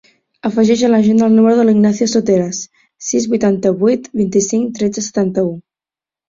[0.47, 2.61] Afegeix a l'agenda el número de l'Ignacio Soteras:
[3.09, 5.55] sis, vuitanta-vuit, vint-i-cinc, tretze, setanta-u.